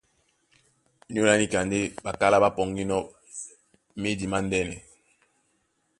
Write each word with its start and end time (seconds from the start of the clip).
Ónyólá 1.07 1.33
níka 1.39 1.59
ndé 1.65 1.79
ɓakálá 2.03 2.37
ɓá 2.43 2.49
pɔŋgínɔ̄ 2.55 3.01
médi 4.01 4.25
mándɛ́nɛ. 4.31 4.75